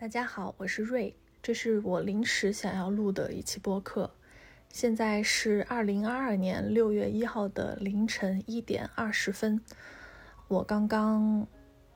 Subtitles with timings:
[0.00, 4.10] 大家好，我是瑞，这是我临时想要录的一期播客。
[4.70, 9.60] 现在是二零二二年六月一号的凌晨一点二十分。
[10.48, 11.46] 我刚刚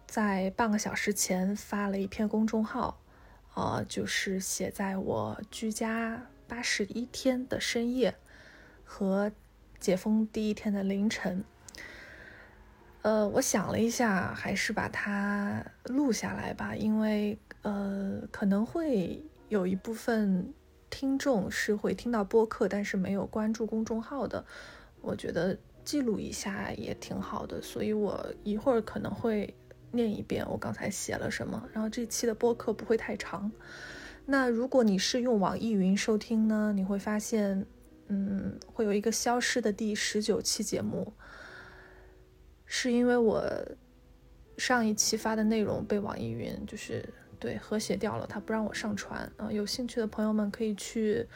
[0.07, 3.01] 在半个小时前发了一篇公众号，
[3.55, 8.15] 呃，就是写在我居家八十一天的深夜
[8.85, 9.33] 和
[9.81, 11.43] 解封第一天的凌晨。
[13.01, 17.39] 呃，我想了一下，还是把它录下来吧，因为。
[17.65, 20.53] 呃，可能会有一部分
[20.91, 24.45] 听众是会听到播客，但是没有关注公众号的。
[25.01, 29.55] 我觉得记录一下也挺好的，所以我一会儿可能会
[29.93, 31.67] 念一遍我刚才写了什么。
[31.73, 33.51] 然后这期的播客不会太长。
[34.27, 37.65] 那如果你是用网易云收听呢，你会发现，
[38.09, 41.15] 嗯，会有一个消失的第十九期节目，
[42.67, 43.43] 是因为我
[44.59, 47.09] 上一期发的内容被网易云就是。
[47.45, 49.31] 对，和谐掉了，他不让我上传。
[49.37, 51.29] 嗯，有兴趣的朋友们可以去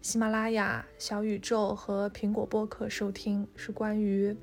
[0.00, 4.36] 喜马拉雅、小宇宙和苹果播客收听，是关于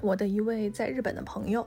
[0.00, 1.64] 我的一位在日本的朋友。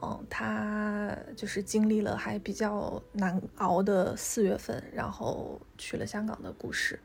[0.00, 7.00] 嗯，他就是经历了还比较难熬的四月份，然后去了香港的故事。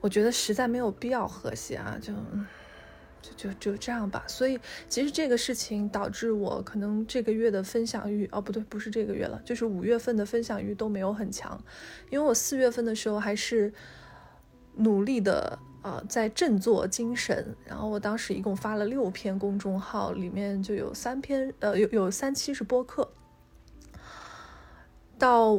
[0.00, 2.12] 我觉得实在没有必要和谐啊，就。
[3.36, 4.58] 就就就这样吧，所以
[4.88, 11.58] 其实这个事情导致我可能这个月的分享欲，哦不对，不是这个月了，就是五月份的分享欲都没有很强，
[12.10, 13.72] 因为我四月份的时候还是
[14.76, 23.10] 努力的啊，在振作精神，然后我当时一共发了六篇公众号，里面就有三篇，呃有有三期是播客，
[25.18, 25.52] 到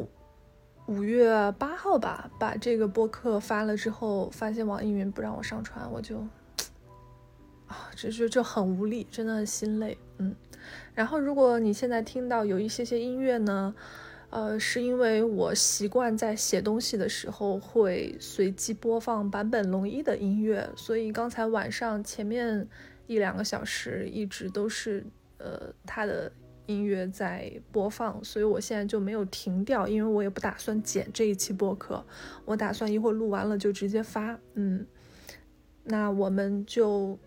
[0.86, 6.24] 五月八号吧，把这个播客发了之后，发现网易云不让我上传，我就。
[7.66, 10.34] 啊，这就就很无力，真的很心累，嗯。
[10.94, 13.74] 然后，如果你现在听到有一些些音乐呢，
[14.30, 22.66] 呃，是因为我习惯在写东西的时候会随机播放坂本龙一的音乐，所以刚才晚上前面
[23.06, 25.04] 一两个小时一直都是
[25.38, 26.32] 呃他的
[26.66, 32.04] 音乐在播放，所以我现在就没有停掉，因为我也不打算剪这一期播客，
[32.44, 34.86] 我打算一会儿录完了就直接发，嗯。
[35.84, 37.18] 那我们就。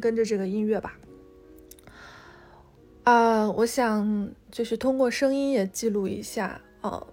[0.00, 0.98] 跟着这个音乐吧，
[3.04, 7.06] 啊，我想就是通过声音也记录一下，呃，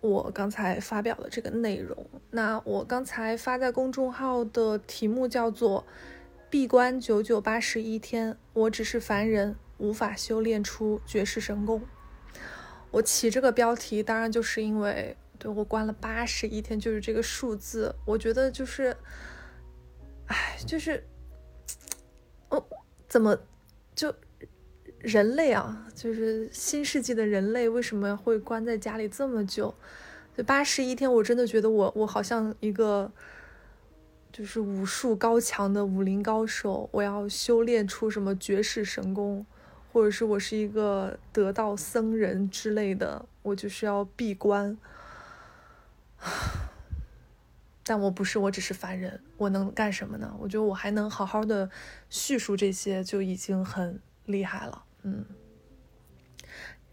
[0.00, 1.96] 我刚才发表的这个内容。
[2.30, 5.84] 那我刚才发在公众号的题目叫做
[6.50, 11.82] “闭关九九八十一天，我只是凡人，无法修炼出绝世神功”。
[12.92, 18.96] 我起这个标题，当然就是因为对我关了八十一天，就是这个数字，我觉得就是，
[20.26, 21.02] 哎，就是。
[22.50, 22.64] 哦，
[23.08, 23.38] 怎么
[23.94, 24.14] 就
[25.00, 25.86] 人类啊？
[25.94, 29.74] 就是新世纪的人类为什么会关在家里这么久？
[30.36, 33.10] 就八十一天，我真的觉得我我好像一个
[34.32, 39.44] 就是武术高强的武林高手，我要修炼出什么绝世神功，
[39.92, 44.78] 或者是我是一个得道僧人之类的，我就是要闭关。
[47.88, 50.36] 但我不是，我只是凡人，我能干什么呢？
[50.38, 51.70] 我觉得我还能好好的
[52.10, 55.24] 叙述这些就已经很厉害了，嗯。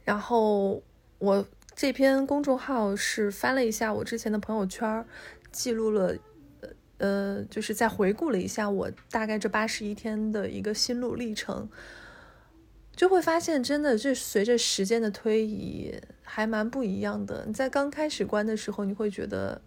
[0.06, 0.82] 然后
[1.18, 1.46] 我
[1.76, 5.06] 这篇公众号是翻了一下我之前的朋友圈，
[5.52, 6.16] 记录了，
[7.00, 11.68] 呃，就是在回顾了一下我大概这八十一天的一个心路历程，
[12.96, 17.44] 就会发现真的，这随着时间的推移还蛮不一样的。
[17.46, 19.62] 你在刚开始关的时候，你会觉得。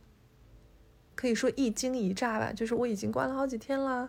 [1.19, 4.09] 可以说一惊一乍吧，就是我已经关了好几天了，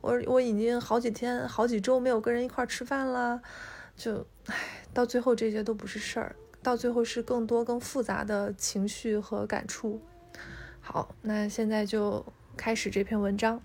[0.00, 3.42] 我我已经好几天、好几周没有跟人一块吃饭了，
[3.94, 4.56] 就唉，
[4.94, 10.00] 到最后这些都不是事儿，到最后是更多、更复杂的情绪和感触。
[10.80, 12.24] 好，那现在就
[12.56, 13.60] 开始这篇文章。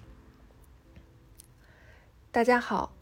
[2.29, 2.93] 大家好，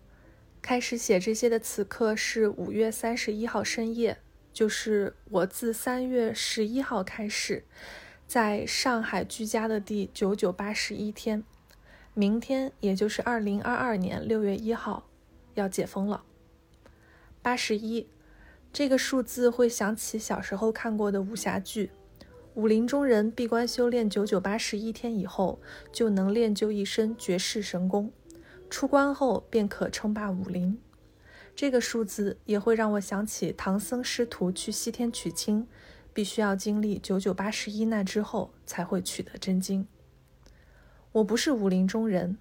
[0.61, 4.19] 开始写这些的此刻是五月三十一号深夜，
[4.53, 7.63] 就是我自三月十一号开始。
[8.29, 11.43] 在上海居家的第九九八十一天，
[12.13, 15.09] 明天也就是二零二二年六月一号，
[15.55, 16.23] 要解封了。
[17.41, 18.05] 八十一，
[18.71, 21.89] 这个数字会想起小时候看过的武侠剧，
[22.53, 25.59] 武林中人闭关修炼九九八十一天以后，
[25.91, 28.11] 就能练就一身绝世神功，
[28.69, 30.79] 出关后便可称霸武林。
[31.55, 35.67] 这个数字也会让我想起唐僧师徒去西天取经。
[36.13, 39.87] 必须要经历九九八十一难之后，才会取得真经。
[41.11, 42.37] 我不是武林中人，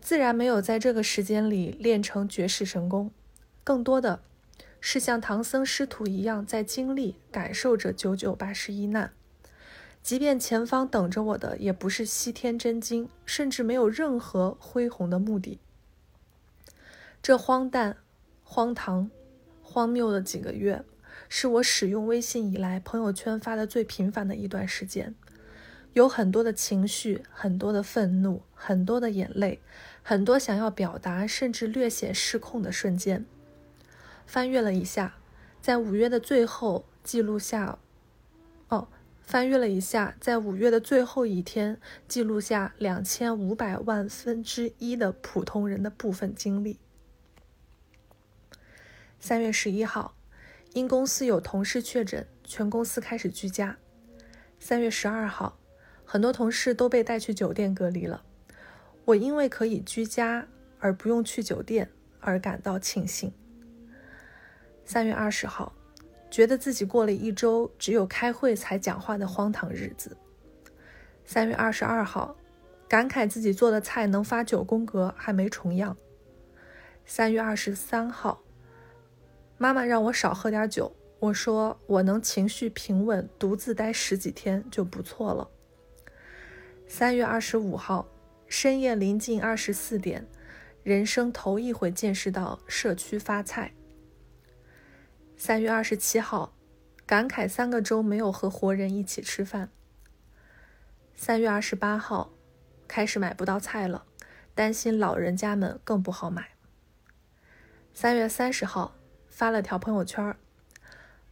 [0.00, 3.10] 自然没有在这个时间里练成绝世神功。
[3.62, 4.20] 更多的
[4.80, 9.12] 是像唐僧师徒一样在经历、感受着九九八十一难。
[10.02, 15.58] 即便前方等着我的也不是西天真经，甚至没有任何恢宏的目的。
[17.20, 17.96] 这荒诞、
[18.44, 19.10] 荒唐、
[19.60, 20.84] 荒谬的几个月，
[21.28, 25.14] 是我使用微信以来朋友圈发的最频繁的一段时间，
[25.92, 29.60] 有很多的情绪，很多的愤怒，很多的眼泪，
[30.02, 33.24] 很多想要表达，甚至略显失控的瞬间。
[34.26, 35.16] 翻阅了一下，
[35.60, 37.78] 在五月的最后记录下，
[38.68, 38.88] 哦。
[39.22, 46.78] 翻阅了一下，在五月的最后一天，记录下两千五百万分之一的普通人的部分经历。
[49.18, 50.14] 三月十一号，
[50.76, 53.78] 因公司有同事确诊，全公司开始居家。
[54.58, 55.58] 三月十二号，
[56.04, 58.22] 很多同事都被带去酒店隔离了。
[59.06, 60.46] 我因为可以居家
[60.78, 61.88] 而不用去酒店
[62.20, 63.32] 而感到庆幸。
[64.84, 65.72] 三月二十号。
[66.28, 70.14] 觉得自己过了一周只有开会才讲话的荒唐日子。
[71.24, 72.36] 三月二十二号，
[72.86, 75.96] 感慨自己做的菜能发九宫格还没重样。
[77.06, 78.42] 三月二十三号，
[79.58, 85.48] 妈妈让我少喝点酒，我说我能情绪平稳，独自待十几天就不错了。
[86.86, 88.06] 三月二十五号，
[88.46, 90.26] 深夜临近二十四点，
[90.82, 93.72] 人生头一回见识到社区发菜。
[95.38, 96.54] 三月二十七号，
[97.06, 99.70] 感慨三个周没有和活人一起吃饭。
[101.14, 102.30] 三月二十八号，
[102.86, 104.04] 开始买不到菜了，
[104.54, 106.50] 担心老人家们更不好买。
[107.94, 108.95] 三月三十号，
[109.36, 110.34] 发了条朋友圈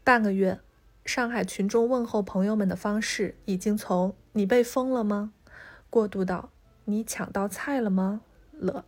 [0.03, 0.61] 半个月，
[1.07, 5.33] 上海群众问候朋友们的方式已经从“你被封了吗”
[5.89, 6.51] 过渡到
[6.85, 8.21] “你抢到菜了吗”
[8.53, 8.85] 了。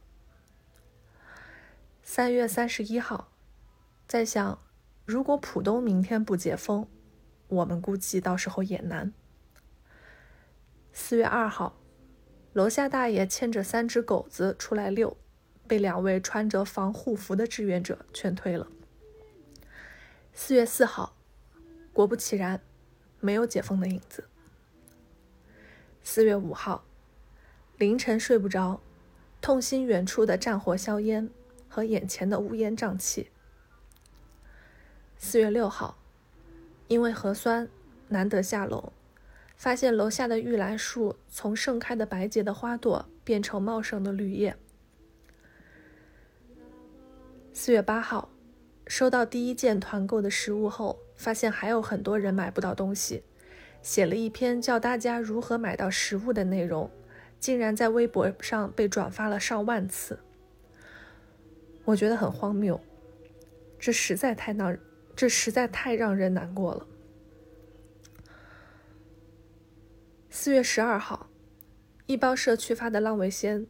[2.02, 3.32] 三月三十一号，
[4.06, 4.58] 在想。
[5.06, 6.86] 如果浦东明天不解封，
[7.48, 9.14] 我们估计到时候也难。
[10.92, 11.78] 四月二号，
[12.52, 15.16] 楼下大爷牵着三只狗子出来遛，
[15.66, 18.66] 被两位穿着防护服的志愿者劝退了。
[20.38, 21.16] 四月四号，
[21.94, 22.60] 果不其然，
[23.20, 24.28] 没有解封的影子。
[26.02, 26.84] 四月五号，
[27.78, 28.82] 凌晨睡不着，
[29.40, 31.30] 痛心远处的战火硝烟
[31.70, 33.30] 和眼前的乌烟瘴气。
[35.16, 35.96] 四月六号，
[36.86, 37.66] 因为核酸
[38.08, 38.92] 难得下楼，
[39.56, 44.54] 发现楼下的玉兰树从盛开的白洁的花朵变成茂盛的绿叶。
[47.54, 48.28] 四月八号，
[48.86, 53.22] 收到第一件团购的食物后，发现还有很多人买不到东西，
[53.82, 56.90] 写了一篇教大家如何买到食物的内容，
[57.40, 60.20] 竟然在微博上被转发了上万次。
[61.84, 62.80] 我觉得很荒谬，
[63.78, 64.78] 这实在太让。
[65.14, 66.86] 这实在太让人难过了。
[70.28, 71.30] 四月十二号，
[72.04, 73.66] 一包社区发的浪味仙。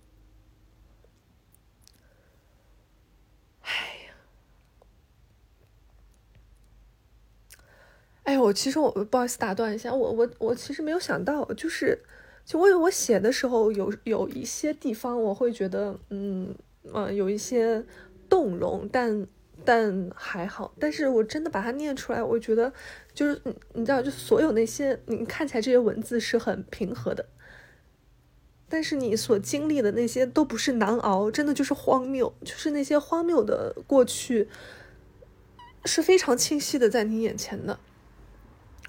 [8.26, 11.96] 哎，我其实我不好意思打断一下，我我我其实没有想到，就是
[12.44, 16.52] 就我我写的时候有有一些地方我会觉得嗯
[16.92, 17.82] 嗯有一些
[18.28, 19.26] 动容，但。
[19.64, 22.72] 但还好，但是我真的把它念出来，我觉得
[23.12, 27.26] 就是你你知道，就所有那些你看起来这些文字是很平和的，
[28.68, 34.46] 但是你所经历的那些都不是难熬，真的就是荒谬，就是那些荒谬的过去
[35.86, 37.80] 是非常清晰的在你眼前的。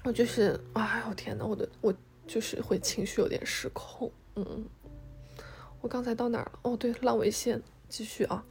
[0.04, 1.94] 我就是，哎呦天呐，我的我
[2.26, 4.10] 就是会情绪有点失控。
[4.36, 4.64] 嗯，
[5.80, 6.58] 我刚才到哪儿了？
[6.62, 8.44] 哦，对，浪尾线，继续啊。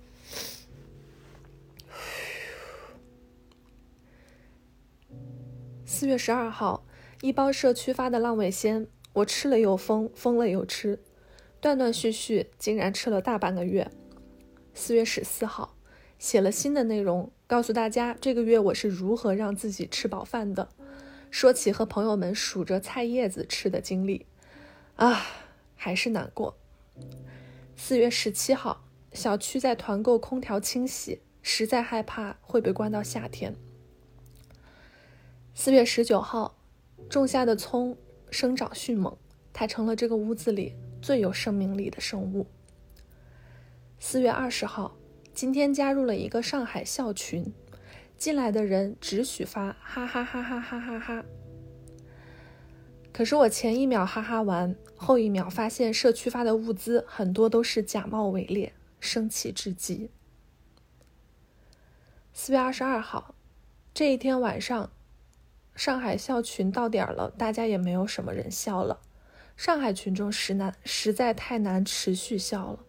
[5.86, 6.86] 四月十二号，
[7.22, 11.00] 一包社区发的浪味仙，我吃了又疯，疯了又吃，
[11.60, 13.90] 断断续续，竟然吃了大半个月。
[14.76, 15.76] 四月十四号，
[16.20, 20.70] 写了新的内容，告诉大家这个月我是如何让自己吃饱饭的，
[21.30, 24.26] 说起和朋友们数着菜叶子吃的经历，
[24.96, 25.26] 啊，
[25.76, 26.58] 还是难过。
[27.76, 33.56] 四月十七号，小区在团购空调清洗，实在害怕会被关到夏天。
[35.54, 36.58] 四月十九号，
[37.10, 37.98] 种下的葱
[38.32, 39.16] 生长迅猛，
[39.54, 42.48] 它成了这个屋子里最有生命力的生物。
[44.00, 44.96] 四月二十号，
[45.34, 47.54] 今天加入了一个上海校群，
[48.18, 51.24] 进来的人只许发哈哈哈哈哈哈哈。
[53.14, 60.10] 可是我前一秒哈哈完，后一秒发现社区发的物资很多都是假冒伪劣，生气至极。
[62.34, 63.34] 四月二十二号。
[63.94, 64.92] 这一天晚上，
[65.76, 69.00] 上海校群到点了，大家也没有什么人笑了。
[69.56, 72.80] 上海群众实难，实在太难持续笑了。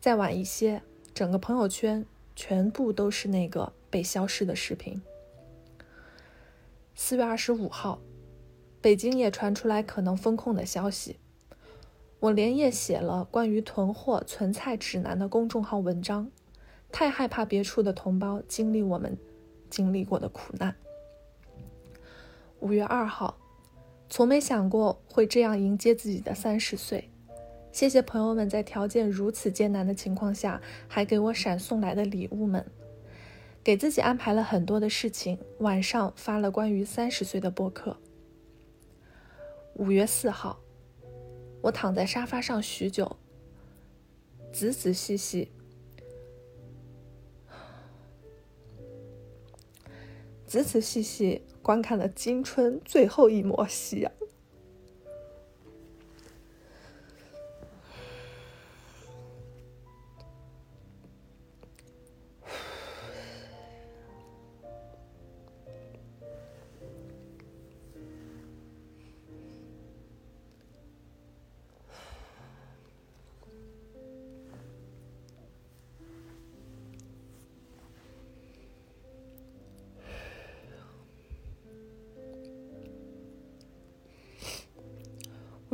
[0.00, 0.80] 再晚一些，
[1.12, 5.00] 整个朋友圈全部都是那个被消失的视频。
[6.96, 8.00] 四月二十五号，
[8.80, 11.20] 北京也传出来可能封控的消息。
[12.18, 16.28] 我连夜写了关于囤货存菜指南的公众号文章，
[16.90, 19.16] 太害怕别处的同胞经历我们
[19.70, 20.74] 经历过的苦难。
[22.58, 23.38] 五月二号。
[24.08, 27.10] 从没想过会这样迎接自己的三十岁，
[27.72, 32.64] 谢谢朋友们在条件如此艰难的情况下还给我闪送来的礼物们。
[33.64, 37.96] 给自己安排了很多的事情，晚上发了关于三十岁的播客。
[39.76, 40.60] 五月四号，
[41.62, 43.16] 我躺在沙发上许久，
[44.52, 45.50] 仔仔细细，
[50.46, 51.42] 仔仔细细。
[51.62, 54.12] 观看了今春最后一抹夕阳。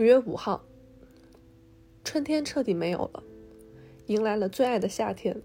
[0.00, 0.64] 五月五号，
[2.04, 3.22] 春天彻底没有了，
[4.06, 5.42] 迎来了最爱的夏天。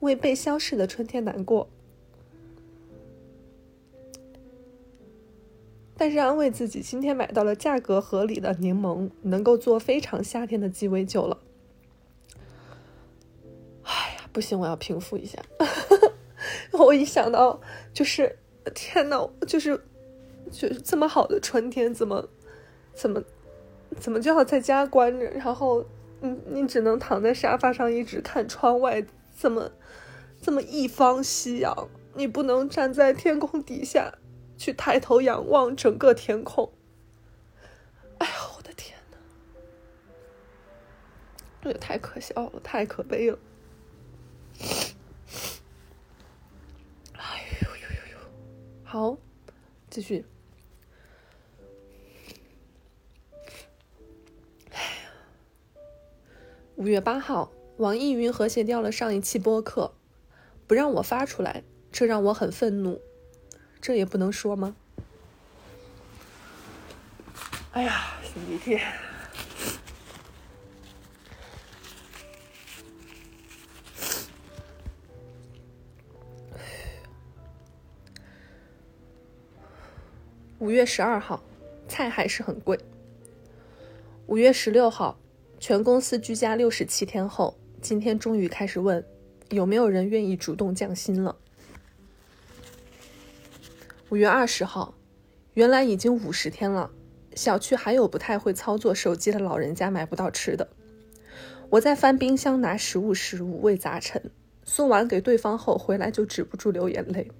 [0.00, 1.68] 为被消逝的春天难过，
[5.98, 11.38] 但是安慰自己，今天买到了价格合理的柠檬，能够做非常夏天的鸡尾酒了。
[13.82, 15.38] 哎呀，不行，我要平复一下。
[16.70, 17.60] 我一想到，
[17.92, 18.38] 就是
[18.74, 19.78] 天呐，就是
[20.50, 22.26] 就是这么好的春天，怎么
[22.94, 23.22] 怎么？
[24.00, 25.26] 怎么就要在家关着？
[25.30, 25.84] 然后，
[26.20, 29.04] 你你只能躺在沙发上一直看窗外，
[29.38, 29.70] 这么
[30.40, 34.14] 这么一方夕阳，你不能站在天空底下
[34.56, 36.72] 去抬头仰望整个天空。
[38.18, 39.16] 哎呀，我的天呐，
[41.62, 43.38] 这也太可笑了，太可悲了。
[47.14, 48.18] 哎呦呦呦呦，
[48.84, 49.16] 好，
[49.90, 50.24] 继续。
[56.76, 59.92] 五月八号，网易云和谐掉了上一期播客，
[60.66, 61.62] 不让我发出来，
[61.92, 63.00] 这让我很愤怒。
[63.80, 64.74] 这也不能说吗？
[67.72, 68.80] 哎呀，擤鼻涕。
[80.58, 81.42] 五月十二号，
[81.86, 82.78] 菜还是很贵。
[84.26, 85.18] 五月十六号。
[85.62, 89.06] 全公司居家六十七天后，今天终于开始问
[89.50, 91.36] 有没有人愿意主动降薪了。
[94.08, 94.92] 五月二十号，
[95.54, 96.90] 原来已经五十天了，
[97.36, 100.68] 小区还有不太会操作手机的老人家买不到吃的。
[101.70, 104.32] 我在翻冰箱拿食物时五味杂陈，
[104.64, 107.30] 送完给对方后回来就止不住流眼泪。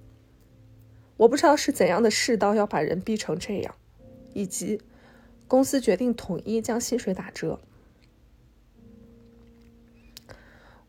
[1.16, 3.74] 我不知道是怎样的世道要把人逼成这样，
[4.32, 4.80] 以及
[5.48, 7.58] 公司决定统一将薪水打折。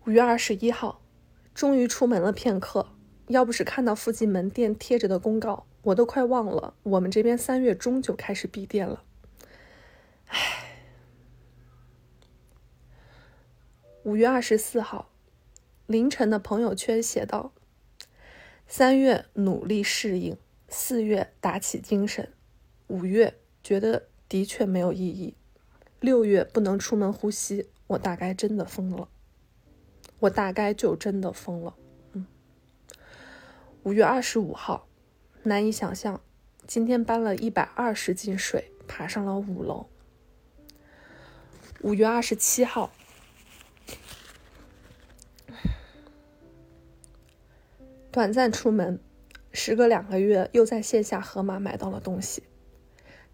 [0.05, 1.01] 五月二十一号，
[1.53, 2.89] 终于出门了片刻。
[3.27, 9.05] 要不是看到附近门店贴着的公告，我都快忘了我们这边三月中就开始闭店了。
[10.27, 10.39] 唉。
[14.03, 15.09] 五月二十四号，
[15.87, 17.53] 凌晨的朋友圈写道
[18.67, 20.35] ：“三月努力适应，
[20.67, 22.33] 四月打起精神，
[22.87, 25.37] 五月觉得的确没有意义，
[26.01, 29.07] 六月不能出门呼吸，我大概真的疯了。”
[30.23, 31.75] 我大概就真的疯了，
[32.13, 32.25] 嗯。
[33.83, 34.87] 五月二十五号，
[35.43, 36.21] 难以想象，
[36.65, 39.87] 今天搬了一百二十斤水，爬上了五楼。
[41.81, 42.93] 五月二十七号，
[48.09, 48.97] 短暂出门，
[49.51, 52.43] 时隔两个月，又在线下盒马买到了东西。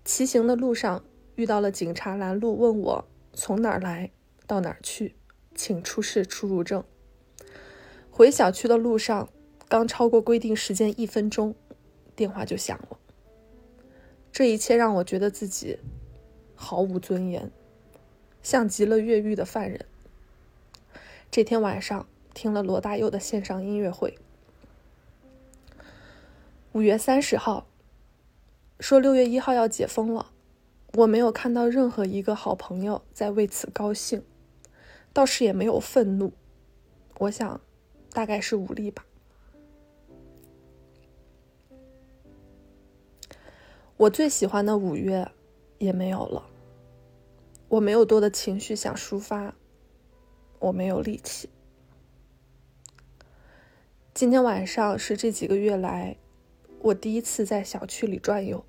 [0.03, 1.03] 骑行的路上
[1.35, 4.09] 遇到了警察拦路，问我从哪儿来，
[4.47, 5.18] 到哪儿去。
[5.59, 6.85] 请出示出入证。
[8.09, 9.27] 回小区的路上，
[9.67, 11.53] 刚超过规定时间一分钟，
[12.15, 12.97] 电话就响了。
[14.31, 15.77] 这一切让我觉得自己
[16.55, 17.51] 毫无尊严，
[18.41, 19.85] 像极了越狱的犯人。
[21.29, 24.17] 这天晚上听了罗大佑的线上音乐会。
[26.71, 27.67] 五月三十号，
[28.79, 30.31] 说六月一号要解封了，
[30.93, 34.23] 我没有看到任何一个好朋友在为此高兴，
[35.11, 36.33] 倒是也没有愤怒，
[37.17, 37.61] 我想，
[38.11, 39.05] 大概是无力吧。
[43.97, 45.29] 我最喜欢的五月
[45.77, 46.45] 也没有了，
[47.67, 49.55] 我没有多的情绪想抒发，
[50.59, 51.49] 我没有力气。
[54.13, 56.17] 今天晚上是这几个月来
[56.81, 58.63] 我第一次在小区里转悠，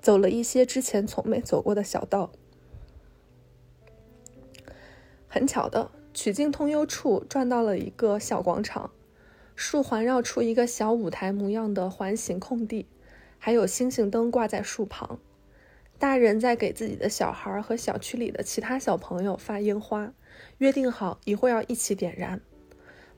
[0.00, 2.32] 走了一些之前从没走过的小道。
[5.34, 8.92] 很巧的，曲径通幽处转到了一个小广场，
[9.56, 12.86] 树环绕出一个小舞台模样的环形空地。
[13.36, 15.18] 还有星星灯挂在树旁，
[15.98, 20.14] 大人在给自己的小孩和小区里的其他小朋友发烟花，
[20.58, 22.40] 约定好一会儿要一起点燃。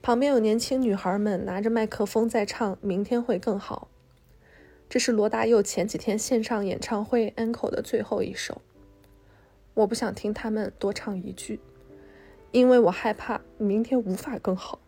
[0.00, 3.88] 旁边有年轻女孩们拿着麦克风在唱《明天会更好》，
[4.88, 8.62] 这是罗大佑前几天线上演唱会 e n c o 的最后一首。
[9.74, 11.60] 我不想听他们多唱一句，
[12.56, 14.78] 因为我害怕明天无法更好。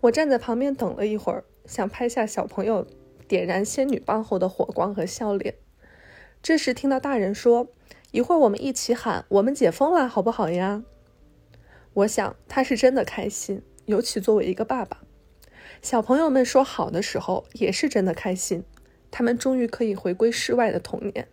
[0.00, 2.86] 我站在旁边等了一会儿，想拍下小朋友
[3.28, 5.56] 点燃仙女棒后的火光和笑脸。
[6.42, 7.68] 这时听到大人说
[8.12, 10.84] ：“一会儿我们一起喊‘我们解封了’，好不好呀？”
[11.92, 15.02] 我想他是真的开心，尤其作为一个爸爸。
[15.82, 18.64] 小朋友们说好的时候也是真的开心，
[19.10, 21.28] 他们终于可以回归室外的童年。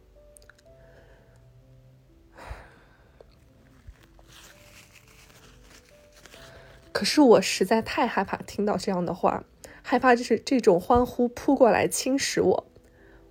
[7.03, 9.43] 可是我实在太害怕听到这样的话，
[9.81, 12.65] 害怕就是这种欢呼扑过来侵蚀我，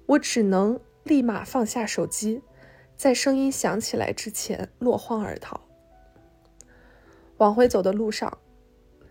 [0.05, 2.43] 我只能立马放下手机，
[2.99, 5.59] 在声音响起来之前落荒而逃。
[7.39, 8.37] 往回走的路上，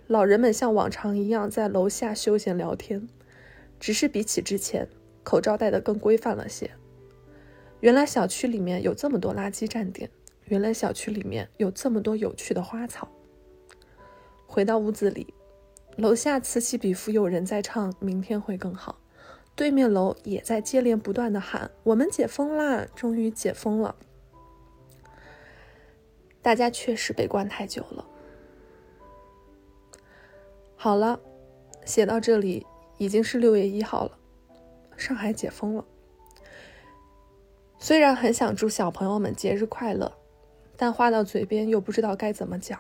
[0.06, 3.10] 老人们像往常一样在楼下休闲聊天，
[3.80, 4.88] 只是比起之前，
[5.24, 6.70] 口罩戴得更规范了些。
[7.80, 10.12] 原来小区里面有这么多垃圾站点，
[10.46, 13.10] 原来小区里面有这么多有趣的花草。
[14.52, 15.34] 回到屋子里，
[15.96, 19.00] 楼下此起彼伏有人在唱《明天会更好》，
[19.56, 23.96] 对面楼也在接连不断的喊：“我们解封啦，终于解封了。”
[26.44, 28.06] 大家确实被关太久了。
[30.76, 31.22] 好了，
[31.86, 34.18] 写到这里已经是六月一号了，
[34.98, 35.86] 上海解封了。
[37.80, 40.12] 虽然很想祝小朋友们节日快乐，
[40.76, 42.78] 但话到嘴边又不知道该怎么讲。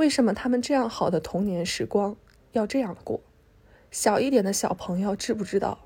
[0.00, 2.16] 为什么他们这样好的童年时光
[2.52, 3.20] 要这样过？
[3.90, 5.78] 小一点的小朋友知不知道？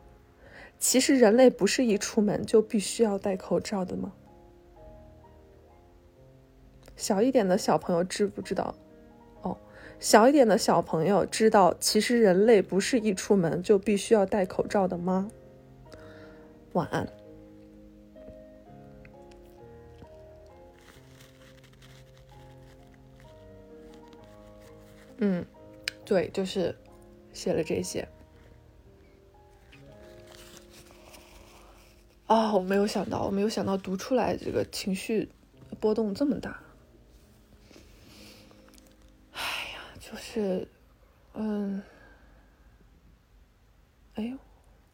[0.79, 4.13] 其实人类不是一出门就必须要戴口罩的吗？
[6.95, 8.77] 小一点的小朋友知不知道？
[9.43, 9.59] 哦，
[9.99, 15.29] 小一点的小朋友知道，其实人类不是一出门就必须要戴口罩的吗？
[16.75, 17.09] 晚安。
[25.19, 25.45] 嗯，
[26.05, 26.77] 对，就是
[27.33, 28.09] 写了这些。
[32.27, 35.29] 啊，我没有想到，我没有想到读出来这个情绪
[35.79, 36.63] 波动这么大。
[39.33, 39.41] 哎
[39.75, 40.67] 呀，就是，
[41.35, 41.83] 嗯，
[44.15, 44.39] 哎呦，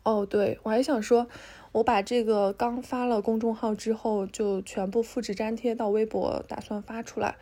[0.03, 1.29] 哦，对我还想说，
[1.73, 7.37] 我把这个刚发了公众号之后，就全部复制粘贴到微博，打算发出来。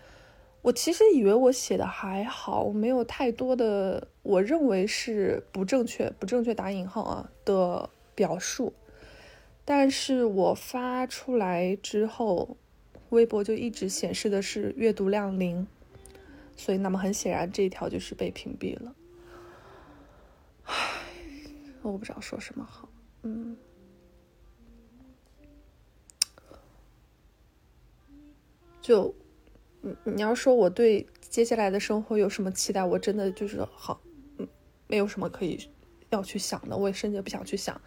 [0.60, 8.74] 我其实以为我写的还好，我没有太多的我认为是不正确、不正确打引号啊的表述，
[9.64, 12.56] 但是我发出来之后，
[13.10, 15.66] 微博就一直显示的是阅读量零，
[16.56, 18.94] 所以那么很显然这一条就是被屏蔽了。
[20.64, 20.74] 唉，
[21.82, 22.88] 我不知道说什么好，
[23.22, 23.56] 嗯，
[28.82, 29.14] 就。
[29.80, 34.00] 你你要说我对接下来的生活有什么期待，我真的就是好，
[34.38, 34.48] 嗯，
[34.86, 35.70] 没有什么可以
[36.10, 37.80] 要去想的，我也甚至不想去想。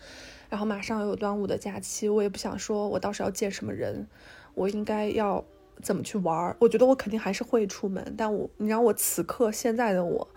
[0.50, 4.08] 然后马上又有端午的假期，我也不想说我到时候要见什么人，
[4.54, 5.44] 我应该要
[5.82, 10.28] 怎么去玩我觉得我肯定还是会出门，但我你让我此刻现在的我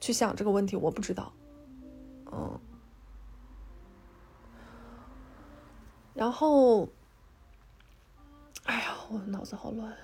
[0.00, 1.32] 去想这个问题，我不知道。
[2.32, 2.60] 嗯，
[6.14, 6.88] 然后，
[8.64, 9.94] 哎呀，我脑子好乱。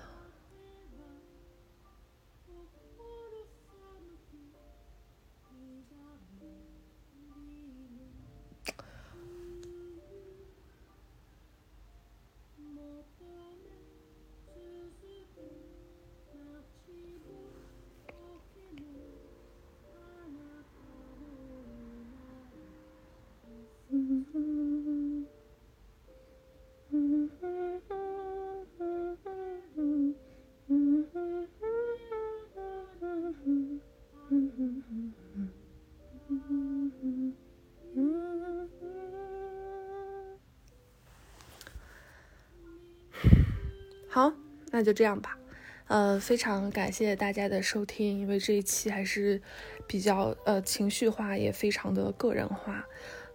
[44.75, 45.39] 那就这样吧。
[45.87, 49.41] 呃，非常感谢大家的收听，因为这一期还是
[49.87, 52.85] 比较呃情绪化，也非常的个人化，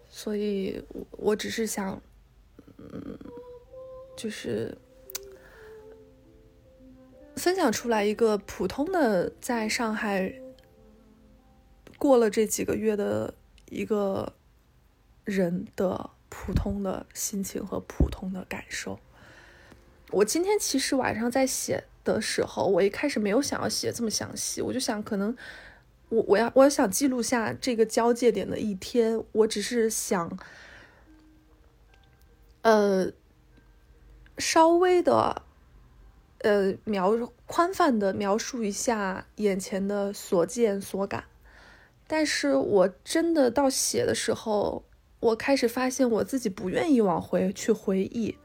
[0.07, 1.99] 所以我我只是想，
[2.77, 3.19] 嗯，
[4.19, 4.77] 就是
[7.37, 10.31] 分享出来一个普通的在上海
[11.97, 13.33] 过了这几个月的
[13.71, 14.31] 一个
[15.25, 19.01] 人的普通的心情和普通的感受。
[20.13, 21.85] 我今天其实晚上在写。
[22.03, 25.37] 的时候，我一开始没有想要写这么详细，我就想可能
[26.09, 30.39] 我我要我想记录下这个交界点的一天，我只是想，
[32.63, 33.13] 呃，
[34.39, 35.43] 稍微的，
[36.39, 41.25] 呃描宽泛的描述一下眼前的所见所感，
[42.07, 44.83] 但是我真的到写的时候，
[45.21, 48.39] 我开始发现我自己不愿意往回去回忆，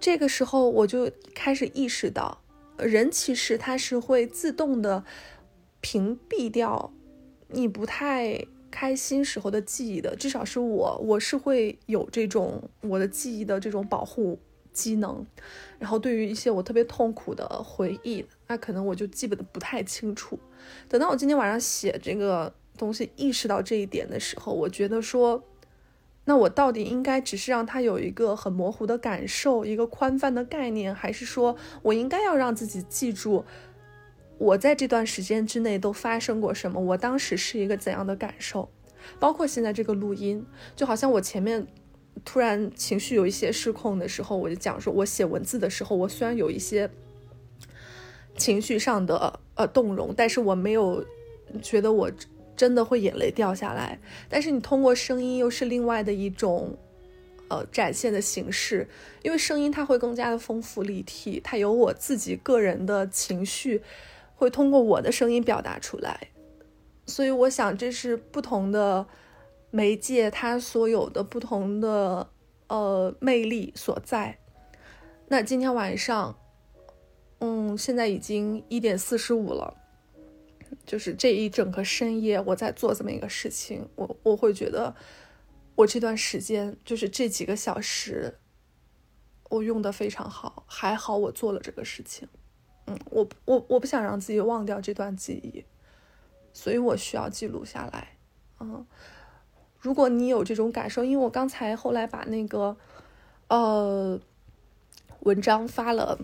[0.00, 2.40] 这个时候我就开始意识到。
[2.78, 5.04] 人其实他是会自动的
[5.80, 6.92] 屏蔽掉
[7.48, 14.38] 你不太开心时候的记忆的，至少是我，我是会有这种我的记忆的这种保护
[14.72, 15.26] 机能。
[15.80, 20.38] 然后对于一些我特别痛苦的回忆，那可能我就记得不太清楚。
[20.88, 25.42] 等到我今天晚上写这个东西，意识到这一点的时候，我觉得说。
[26.28, 33.46] 那我到底应该只是让他有一个很模糊的感受，一个宽泛的概念，还是说我应该要让自己记住，
[34.36, 38.68] 我在这段时间之内都发生过什么，我当时是一个怎样的感受？
[39.18, 40.44] 包括现在这个录音，
[40.76, 41.66] 就好像我前面
[42.26, 46.90] 突然情绪有一些失控的时候，我就讲说，我写文字的时候，我虽然有一些
[48.36, 51.02] 情绪上的呃动容，但是我没有
[51.62, 52.10] 觉得我。
[52.58, 53.96] 真的会眼泪掉下来，
[54.28, 56.76] 但是你通过声音又是另外的一种，
[57.46, 58.88] 呃，展现的形式。
[59.22, 63.80] 因为声音它会更加的丰富立体，它有我自己个人的情绪，
[64.34, 66.30] 会通过我的声音表达出来。
[67.06, 69.06] 所以我想这是不同的
[69.70, 72.28] 媒介它所有的不同的
[72.66, 74.36] 呃魅力所在。
[75.28, 76.36] 那今天晚上，
[77.38, 79.77] 嗯，现在已经一点四十五了。
[80.86, 84.94] 就是这一整个深夜，我在做这么一个事情，我我会觉得，
[85.74, 88.38] 我这段时间就是这几个小时，
[89.50, 92.28] 我用的非常好，还好我做了这个事情，
[92.86, 95.64] 嗯，我我我不想让自己忘掉这段记忆，
[96.52, 98.16] 所以我需要记录下来，
[98.60, 98.86] 嗯，
[99.78, 102.76] 如果你有这种感受，因为我刚才后来把那个，
[103.48, 104.20] 呃，
[105.20, 106.18] 文章发了。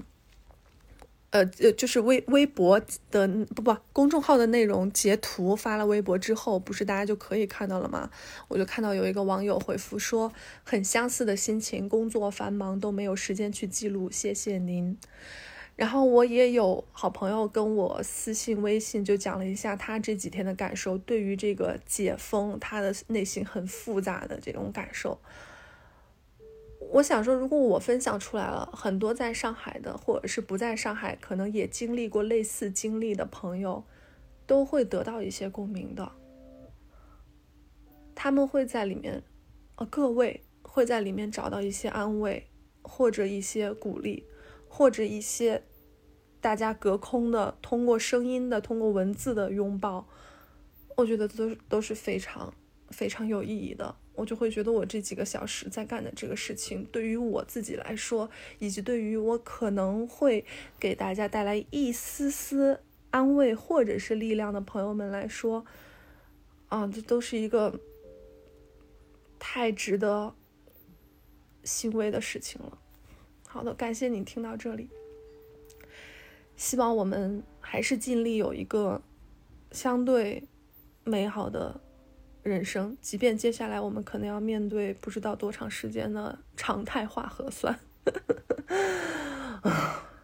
[1.35, 8.09] 呃呃，就是微微博的不不公众号的内容截图发了微博之后，不是大家就可以看到了吗？
[8.47, 14.97] 我就看到有一个网友回复说，很相似的心情，工作繁忙都没有时间去记录，谢谢您。
[15.75, 25.19] 然后我也有好朋友跟我私信微信，就讲了一下他这几天的感受，对于这个解封，他的内心很复杂的这种感受。
[26.95, 33.83] 我想说，如果我分享出来了，很多在上海的，或者是不在上海，可能也经历过类似经历的朋友，
[34.47, 36.13] 都会得到一些共鸣的。
[38.15, 39.25] 他们会在里面，
[39.75, 42.47] 呃，各位会在里面找到一些安慰，
[42.83, 44.25] 或者一些鼓励，
[44.69, 45.65] 或者一些
[46.41, 50.07] 大家隔空的通过声音的、通过文字的拥抱，
[50.97, 52.55] 我觉得都都是非常
[52.91, 53.97] 非常有意义的。
[54.15, 60.45] 我就会觉得我这几个小时在干的这个事情，对于我自己来说，以及对于我可能会
[60.79, 65.65] 给大家带来一丝丝安慰或者是力量的朋友们来说，
[66.69, 67.81] 啊，这都是一个
[69.39, 70.35] 太值得
[71.65, 72.79] 欣慰的事情了。
[73.49, 74.89] 好的，感谢你听到这里，
[76.57, 79.03] 希望我们还是尽力有一个
[79.73, 80.45] 相对
[81.03, 81.81] 美好的。
[82.45, 87.81] 人生，即便接下来我们可能要面对不知道多长时间的常态化核酸，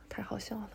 [0.09, 0.71] 太好笑了。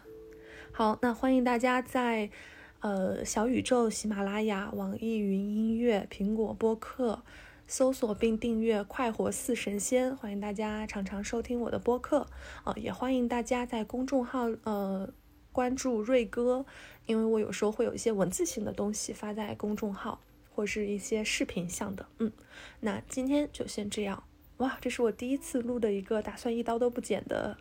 [0.72, 2.32] 好，那欢迎大家在
[2.80, 7.22] 呃小宇宙、喜马拉雅、网易云音乐、苹果播客
[7.68, 12.28] 搜索并订阅“快活似神仙”，欢迎大家常常收听我的播客
[12.64, 15.08] 啊，也欢迎大家在公众号呃
[15.52, 16.66] 关注瑞哥，
[17.06, 20.20] 因为我有时候会有一些文字性的东西发在公众号。
[20.56, 22.32] 或是一些视频向的，嗯，
[22.80, 24.24] 那今天就先这样。
[24.58, 27.58] 哇，这是我第一次录的一个打算一刀都不剪的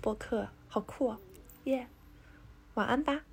[0.00, 1.18] 播客，好酷哦，
[1.64, 1.88] 耶！
[2.74, 3.24] 晚安吧。